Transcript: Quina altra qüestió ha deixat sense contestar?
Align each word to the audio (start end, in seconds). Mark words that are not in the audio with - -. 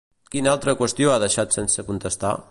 Quina 0.35 0.53
altra 0.55 0.73
qüestió 0.79 1.11
ha 1.11 1.19
deixat 1.25 1.59
sense 1.59 1.87
contestar? 1.91 2.33